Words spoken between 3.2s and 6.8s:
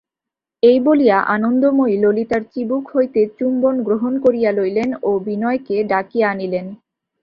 চুম্বন গ্রহণ করিয়া লইলেন ও বিনয়কে ডাকিয়া আনিলেন।